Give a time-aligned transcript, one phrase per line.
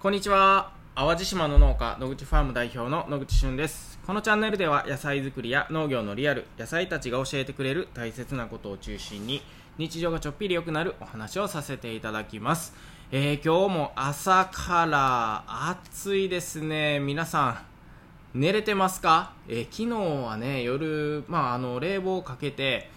[0.00, 0.70] こんにちは。
[0.94, 3.98] 淡路島の農家野口ファーム代表の野口俊です。
[4.06, 9.42] このチャンネルでは野菜作りや農業のリアル野菜たちが教えてくれる大切なことを中心に
[9.76, 12.74] 日常がちょっぴり良くなるお話をさせていただきます、
[13.10, 17.00] えー今日も朝から暑いですね。
[17.00, 17.64] 皆さ
[18.32, 22.88] ん寝れてますか、えー昨日はね夜、まあ、あの冷房をかけて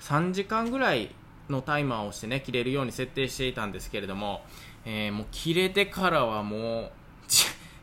[0.00, 1.14] 3時間ぐらい
[1.48, 4.42] のタイマーをしてね切れるように設定していたんですけれども、
[4.86, 6.90] えーもう切れてからはもう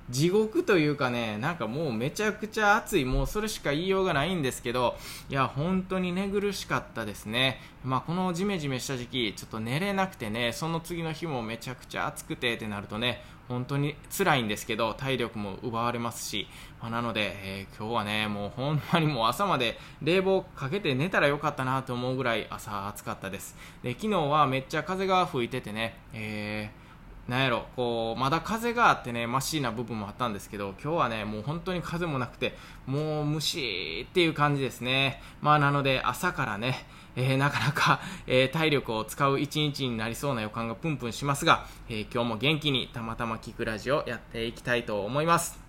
[0.10, 4.96] 地獄というかねなんかもうめちゃくちゃ暑いもうそれしか言いようがないんですけど
[5.30, 7.62] いや本当に寝苦しかったですね。
[7.86, 16.48] まあこのジメジメした時期ちょっと寝れなくてねその次の日もめちゃくちゃ暑くてってなるとね本当に辛いんですけど体力も奪われますし、
[16.82, 23.56] まあなので、えー今日はねもうほんまにもう朝まで冷房かけて寝たらよかったなと思うぐらい朝暑かったです。
[23.84, 26.83] で昨日はめっちゃ風が吹いててね、えー
[27.28, 32.54] なんやろこうまだ風があってねマシな部分もあったんですけど今日はねもう本当に風もなくて
[32.86, 45.60] もうムシーっていう感じですねまあなので朝からねえーなかなか、えー体力を使う一日になりそうな予感がプンプンしますが、えー今日も元気にたまたま聞くラジオやっていきたいと思います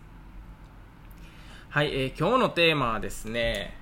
[1.68, 3.76] はい、えー今日のテーマはですね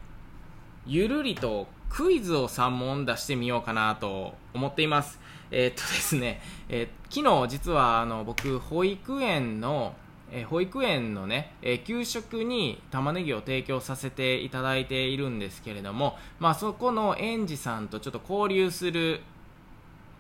[0.86, 5.20] ゆるりとクイズを3問出してみようかなと思っています。
[5.55, 9.95] えーっとですね、えー昨日実はあの僕、保育園の、
[10.31, 19.20] えー保育園のね、えー給食に玉ねぎを提供させていただいているんですけれども、まあそこの園児さんとちょっと交流する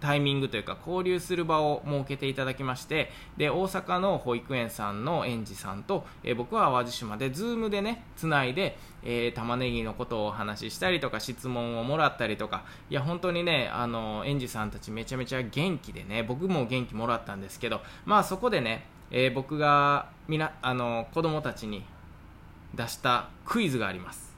[0.02, 21.84] タイミングというか交流する場を設けていただきましてで大阪の保育園さんの園児さんと、えー僕は淡路島で Zoom でねつないで、えー玉ねぎのことをお話ししたりとか質問をもらったりとかいや本当にねあの園児さんたちめちゃめちゃ元気でね僕も元気もらったんですけどまあそこでね、えー僕がみなあの子供たちに
[22.74, 24.32] 出したクイズがあります。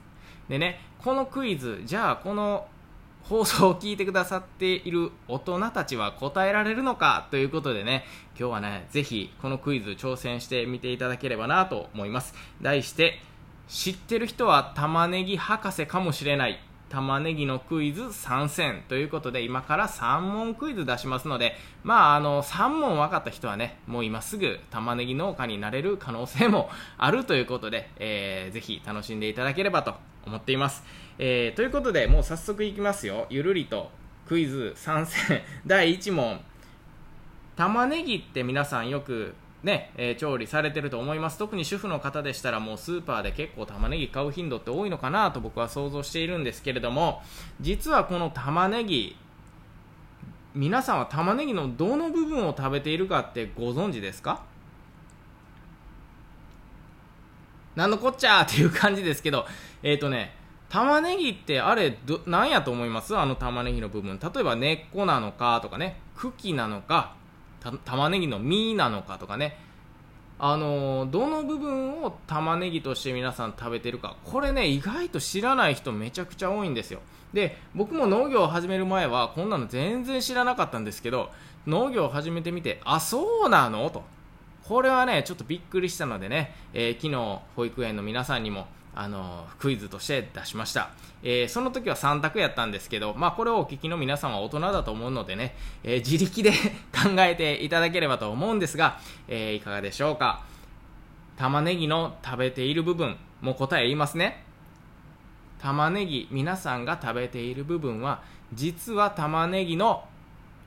[0.47, 2.67] でねこのクイズじゃあこの
[3.29, 8.05] 放送を聞いてくださっている大人たちは答えられるのかということでね
[8.39, 12.35] 今日はねぜひこのクイズ挑戦してみていただければなと思います。
[12.61, 13.19] 題して
[13.67, 16.59] 知ってる人は玉ねぎ博士かもしれない。
[16.87, 30.83] 玉ねぎのクイズ参戦ということで今から3問クイズ出しますのでまああの3問分かった人はねもう今すぐ玉ねぎ農家になれる可能性もあるということで、えーぜひ楽しんでいただければと思っています、
[31.17, 33.27] えーということでもう早速いきますよ。
[33.29, 33.91] ゆるりと
[34.27, 35.41] クイズ参戦。
[35.65, 36.39] 第1問。
[37.55, 39.33] 玉ねぎって皆さんよく
[39.63, 41.37] ね、えー調理されてると思います。
[41.37, 47.23] 特に主婦の方でしたらもうスーパーで結構玉ねぎ買う頻度って多いのかなと僕は想像しているんですけれども
[47.61, 49.15] 実はこの玉ねぎ
[50.53, 54.41] 皆さんは玉ねぎのどの部分を食べているかってご存知ですか？
[57.75, 59.45] なんのこっちゃーっていう感じですけど
[59.85, 60.33] えっ、とね
[60.67, 63.15] 玉ねぎってあれど何やと思います？
[63.15, 64.19] あの玉ねぎの部分。
[64.19, 66.01] 例えば根っこなのかとかね。
[66.17, 67.13] 茎なのか
[67.59, 69.57] た玉ねぎの実なのかとかね。
[70.39, 74.17] あのーどの部分を玉ねぎとして皆さん食べてるか。
[74.25, 76.99] これね意外と知らない人めちゃくちゃ多いんですよ。
[77.31, 81.29] で僕も農業を始める前はこんなの全然知らなかったんですけど
[81.67, 83.87] 農業を始めてみてあそうなの？
[83.91, 84.03] と。
[84.67, 88.65] これはねちょっとびっくりしたのでね、えー昨日保育園の皆さんにも
[88.97, 90.89] あのクイズとして出しました、
[91.21, 96.51] えーその時は3択やったんですけど、まあ、これをお聞きの皆さんは大人だと思うのでね、えー自力で
[96.95, 100.43] 考えていただければと思うんですが、えーいかがでしょうか？
[101.37, 104.45] 玉ねぎの食べている部分もう答え言いますね。
[105.61, 108.21] 玉ねぎ皆さんが食べている部分は
[108.53, 110.05] 実は玉ねぎの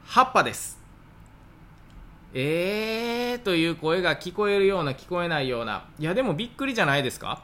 [0.05, 0.78] 葉っぱです。
[2.34, 5.84] えーという声が聞こえるような聞こえないような。
[5.99, 7.43] いやでもびっくりじゃないですか？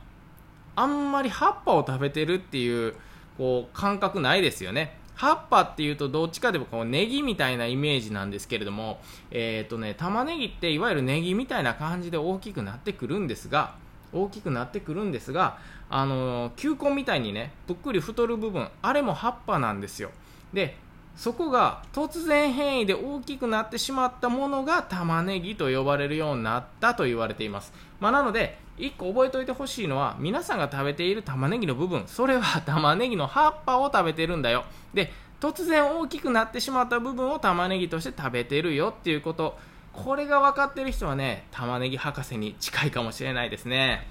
[0.77, 2.95] あんまり葉っぱを食べてるっていう
[3.39, 4.99] こう感覚ないですよね。
[5.15, 13.77] 葉っぱっていうとどっちかでもこうネギみたいなイメージなんですけれどもえっ、とね玉ねぎっていわゆるネギみたいな感じで大きくなってくるんですが
[14.13, 20.11] 大きくなってくるんですがあのー球根みたいにねぷっくり太る部分あれも葉っぱなんですよ。
[20.53, 20.77] で
[21.17, 32.05] そこが突然変異で大きくなってしまったものが玉ねぎと呼ばれるようになったと言われています、まあ、なので1個覚えておいてほしいのは皆さんが食べている玉ねぎの部分。
[32.07, 34.65] それは玉ねぎの葉っぱを食べてるんだよ。
[34.93, 39.57] で突然大きくなってしまった部分を玉ねぎとして食べてるよっていうこと。
[39.93, 44.09] これが分かってる人はね玉ねぎ博士に近いかもしれないですね。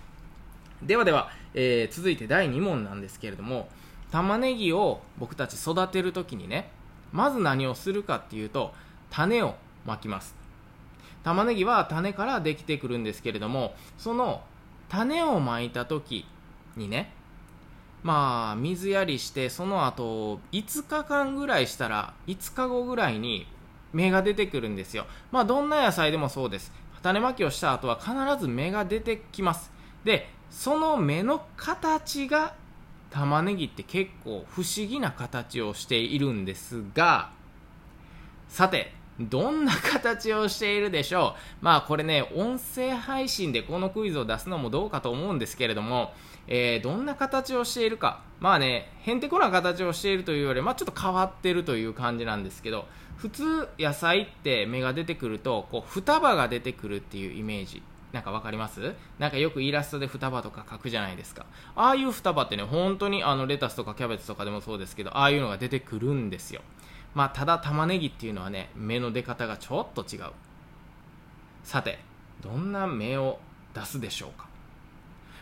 [0.82, 3.70] ではでは、えー続いて第2問なんですけれども
[4.12, 6.70] 玉ねぎを僕たち育てるときにね
[7.14, 8.74] まず何をするかっていうと
[9.10, 9.56] 種を
[9.86, 10.36] まきます。
[11.24, 14.42] 玉ねぎは種からできてくるんですけれどもその
[14.90, 16.26] 種をまいた時
[16.76, 17.14] にね
[18.04, 23.48] まあ水やりしてその後5日間ぐらいしたら5日後ぐらいに
[23.94, 25.06] 芽が出てくるんですよ。
[25.32, 26.74] まあどんな野菜でもそうです。
[27.02, 29.72] 種まきをした後は必ず芽が出てきます。
[30.04, 32.56] でその芽の形が
[33.14, 37.32] 玉ねぎって結構不思議な形をしているんですが
[38.48, 41.40] さてどんな形をしているでしょう？
[41.64, 46.14] まあこれね音声配信でこのクイズを出すのもどうかと思うんですけれども、
[46.48, 48.22] えー、どんな形をしているか。
[48.40, 52.88] まあねへんてこな形をしているというよりまあちょっと変わってるという感じなんですけど
[53.18, 57.84] 普通野菜って芽が出てくるとこう双葉が出てくるっていうイメージ。
[58.14, 58.94] なんかわかります？
[59.20, 61.46] なんかよくイラストで双葉とか描くじゃないですか。
[61.76, 66.62] ああいう双葉ってね、本当にあのレタスとかキャベツとかでもそうですけど、ああいうのが出てくるんですよ。
[67.16, 70.32] まあ、ただ玉ねぎっていうのはね、芽の出方がちょっと違う。
[71.64, 72.00] さて、
[72.42, 73.40] どんな芽を
[73.74, 74.48] 出すでしょうか？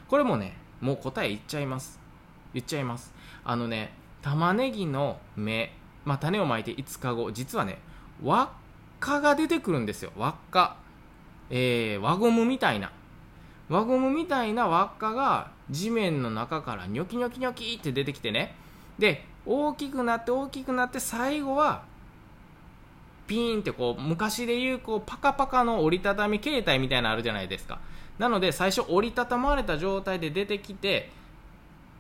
[0.08, 2.00] これもね、もう答え言っちゃいます。
[2.54, 3.14] 言っちゃいます。
[3.44, 5.74] あのね、玉ねぎの芽、
[6.06, 7.80] まあ、種をまいて5日後、実はね、
[8.24, 8.50] 輪っ
[9.00, 10.12] かが出てくるんですよ。
[10.16, 10.78] 輪っか。
[11.52, 12.92] えー、輪ゴムみたいな。
[13.70, 18.56] 輪ゴムみたいな輪っかが地面の中からニョキニョキニョキって出てきてね。
[18.98, 21.84] で大きくなって大きくなって最後は
[23.28, 27.80] ピーンってこう昔でいうこうパカパカの折りたたみ携帯みたいなのあるじゃないですか。
[28.18, 31.10] なので最初折りたたまれた状態で出てきて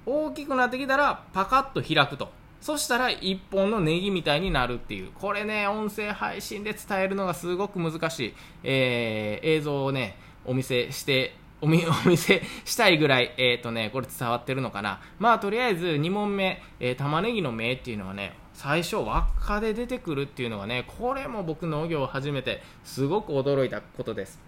[0.06, 2.32] 大きくなってきたらパカッと開くと。
[2.62, 5.12] そしたら一本のネギみたいになるっていう。
[5.14, 8.34] これね、音声配信で伝えるのがすごく難しい。
[8.64, 15.00] えー、映像をね、お見せしてお見 お見せしたいぐらい、えっ、ー、とね、これ伝わってるのかな。
[15.20, 24.40] まあ、とりあえず2問目、えー、玉ねぎの芽っていうのはね、最初輪っかで出てくるっていうのはね、これも僕農業を始めてすごく驚いたことです。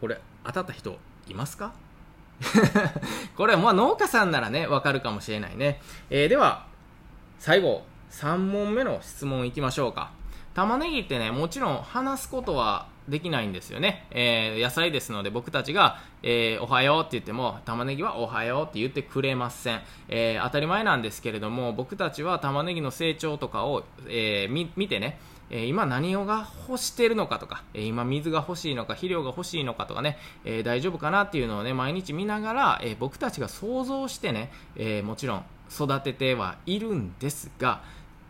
[0.00, 1.72] これ、当たった人いますか？
[3.36, 5.80] これまあ農家さんならね、わかるかもしれないね。
[6.10, 6.66] えー、では、
[7.38, 10.10] 最後、3問目の質問いきましょうか。
[10.54, 14.06] 玉ねぎってね、もちろん話すことはできないんですよね。
[14.10, 19.80] えー、野菜ですので僕たちが、えー、おはようって言っても玉ねぎはおはようって言ってくれません。
[20.08, 25.20] えー、当たり前なんですけれども僕たちは玉ねぎの成長とかを、え見てね、
[25.50, 37.82] え今何をが欲してるのかとか、え今水が欲しいのか肥料が欲しいのかとかね、え大丈夫かなっていうのをね毎日見ながら、え僕たちが想像してね、えもちろん育ててはいるんですが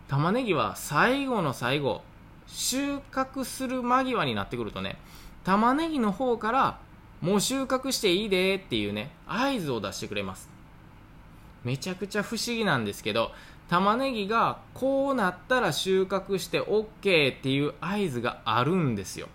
[0.08, 2.02] 玉ねぎは最後の最後
[2.46, 4.96] 収穫する間際になってくるとね
[5.44, 6.79] 玉ねぎの方から
[7.20, 10.49] もう収穫していいでっていうね合図を出してくれます。
[11.64, 13.32] めちゃくちゃ不思議なんですけど
[13.69, 19.29] 玉ねぎがこうなったら収穫して OK っていう合図があるんですよ。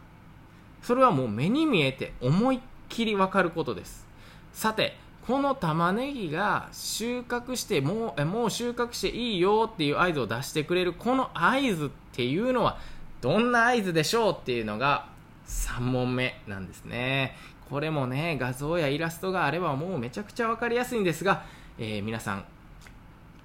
[0.81, 2.59] それはもう目に見えて思いっ
[2.89, 4.07] きりわかることです。
[4.53, 12.77] さてこの玉ねぎが収穫してもうえもう収穫していいよっていう合図を出してくれるこの合図っていうのは
[13.21, 15.07] どんな合図でしょうっていうのが
[15.47, 17.37] 3問目なんですね。
[17.69, 21.45] これもね画像やイラストがあればもうめちゃくちゃ分かりやすいんですが、
[21.79, 22.45] えー、皆さん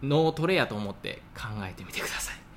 [0.02, 2.47] 脳トレやと思って考えてみてください。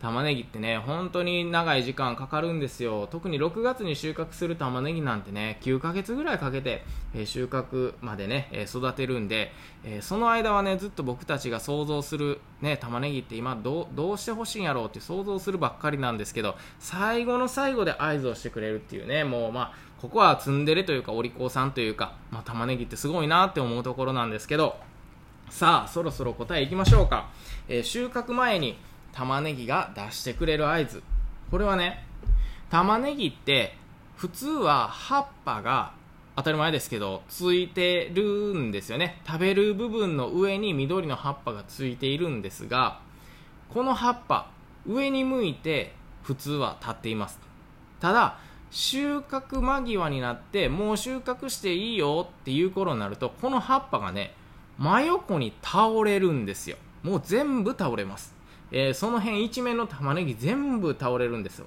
[0.00, 3.08] 玉ねぎってね本当に長い時間かかるんですよ。
[3.10, 6.84] 特に6月に収穫する玉ねぎなんてね9ヶ月ぐらいかけて、
[7.14, 9.52] え、収穫までね、え、育てるんで、
[9.84, 24.76] え、その間はねずっと僕たちが想像するね玉ねぎって今どうしてほしいんやろうって想像するばっかりなんですけど最後の最後で合図をしてくれるっていうねもうまあここはツンデレというかお利口さんというか、まあ、玉ねぎってすごいなって思うところなんですけど
[25.50, 27.30] さあそろそろ答えいきましょうか、
[27.68, 28.78] え収穫前に
[29.18, 31.02] 玉ねぎが出してくれる合図。
[31.50, 32.04] これはね
[32.70, 33.76] 玉ねぎって
[34.14, 35.92] 普通は葉っぱが
[36.36, 39.20] 当たり前ですけどついてるんですよね。
[39.26, 43.00] 食べる部分の上に緑の葉っぱがついているんですが
[43.74, 44.52] この葉っぱ
[44.86, 47.40] 上に向いて普通は立っています。
[47.98, 48.38] ただ
[48.70, 54.32] 収穫間際になってもう収穫していいよっていう頃になるとこの葉っぱがね
[54.78, 56.76] 真横に倒れるんですよ。
[57.02, 58.37] もう全部倒れます。
[58.70, 61.66] えー、その辺一面の玉ねぎ全部倒れるんですよ。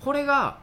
[0.00, 0.58] これが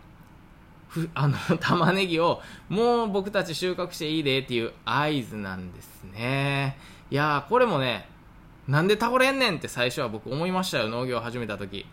[0.89, 6.77] ふ あの玉ねぎをもう僕たち収穫していいでっていう合図なんですね。
[7.09, 8.09] いやーこれもね
[8.67, 11.85] なんで倒れんねんって最初は僕思いましたよ農業始めた時。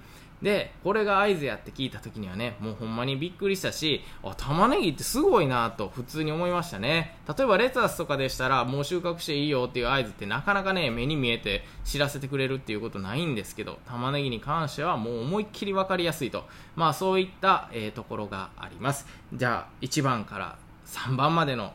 [0.44, 7.16] でこれが合図やって聞いた時にはねもうほんまにびっくりしたしあ玉ねぎってすごいなと普通に思いましたね。
[7.26, 16.44] 例えばレタスとかでしたらもう収穫していいよっていう合図ってなかなかね目に見えて知らせてくれるっていうことないんですけど玉ねぎに関してはもう思いっきり分かりやすいと。
[16.76, 19.06] まあそういった、えー、ところがあります。
[19.32, 21.72] じゃあ1番から3番までの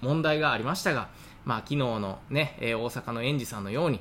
[0.00, 1.08] 問題がありましたが
[1.44, 4.00] まあ昨日のね、えー、大阪の園児さんのように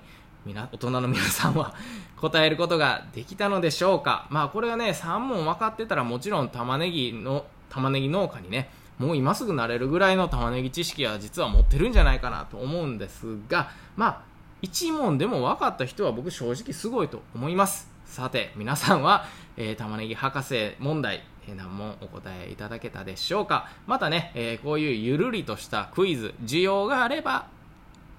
[0.53, 1.73] 大人の皆さんは
[2.17, 4.27] 答えることができたのでしょうか？
[4.29, 14.21] まあこれがね3問分かってたらもちろん玉ねぎの玉ねぎ農家にねもう今すぐなれるぐらいの玉ねぎ知識は実は持ってるんじゃないかなと思うんですがまあ
[14.63, 17.89] 1問でも分かった人は僕正直すごいと思います。
[18.05, 19.25] さて皆さんは、
[19.57, 21.23] えー、玉ねぎ博士問題
[21.55, 23.67] 何問お答えいただけたでしょうか？
[23.85, 27.45] またね、えー、こういうゆるりとしたクイズ需要があれば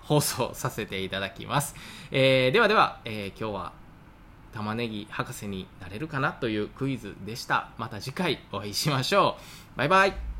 [0.08, 1.74] 放送させていただきます。
[2.10, 3.72] えー、ではでは、えー、今日は
[4.54, 7.68] 玉ねぎ博士になれるかなというクイズでした。
[7.76, 9.36] また次回お会いしましょ
[9.74, 9.78] う。
[9.78, 10.37] バイバイ。